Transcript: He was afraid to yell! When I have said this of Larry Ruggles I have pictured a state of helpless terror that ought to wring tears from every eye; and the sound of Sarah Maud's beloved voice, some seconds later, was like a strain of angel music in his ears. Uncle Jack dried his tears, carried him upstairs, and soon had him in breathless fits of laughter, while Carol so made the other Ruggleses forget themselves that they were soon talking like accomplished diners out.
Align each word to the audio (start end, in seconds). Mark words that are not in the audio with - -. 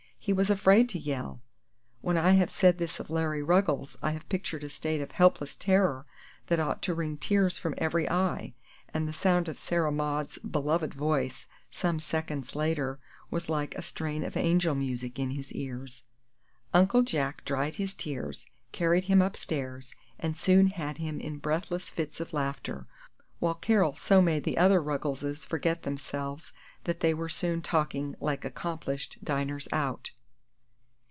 He 0.23 0.33
was 0.33 0.51
afraid 0.51 0.87
to 0.89 0.99
yell! 0.99 1.41
When 2.01 2.15
I 2.15 2.33
have 2.33 2.51
said 2.51 2.77
this 2.77 2.99
of 2.99 3.09
Larry 3.09 3.41
Ruggles 3.41 3.97
I 4.03 4.11
have 4.11 4.29
pictured 4.29 4.63
a 4.63 4.69
state 4.69 5.01
of 5.01 5.13
helpless 5.13 5.55
terror 5.55 6.05
that 6.45 6.59
ought 6.59 6.83
to 6.83 6.93
wring 6.93 7.17
tears 7.17 7.57
from 7.57 7.73
every 7.79 8.07
eye; 8.07 8.53
and 8.93 9.07
the 9.07 9.13
sound 9.13 9.47
of 9.49 9.57
Sarah 9.57 9.91
Maud's 9.91 10.37
beloved 10.37 10.93
voice, 10.93 11.47
some 11.71 11.97
seconds 11.99 12.55
later, 12.55 12.99
was 13.31 13.49
like 13.49 13.73
a 13.75 13.81
strain 13.81 14.23
of 14.23 14.37
angel 14.37 14.75
music 14.75 15.17
in 15.17 15.31
his 15.31 15.51
ears. 15.53 16.03
Uncle 16.71 17.01
Jack 17.01 17.43
dried 17.43 17.75
his 17.77 17.95
tears, 17.95 18.45
carried 18.71 19.05
him 19.05 19.23
upstairs, 19.23 19.95
and 20.19 20.37
soon 20.37 20.67
had 20.67 20.99
him 20.99 21.19
in 21.19 21.39
breathless 21.39 21.89
fits 21.89 22.19
of 22.19 22.31
laughter, 22.31 22.85
while 23.39 23.55
Carol 23.55 23.95
so 23.95 24.21
made 24.21 24.43
the 24.43 24.55
other 24.59 24.79
Ruggleses 24.79 25.45
forget 25.47 25.81
themselves 25.81 26.53
that 26.83 26.99
they 26.99 27.11
were 27.11 27.29
soon 27.29 27.63
talking 27.63 28.15
like 28.19 28.45
accomplished 28.45 29.17
diners 29.23 29.67
out. 29.71 30.11